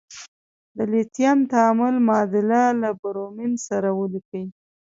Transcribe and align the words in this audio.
د 0.77 0.79
لیتیم 0.91 1.37
تعامل 1.51 1.95
معادله 2.07 2.63
له 2.81 2.89
برومین 3.01 3.53
سره 3.67 3.89
ولیکئ. 3.99 4.45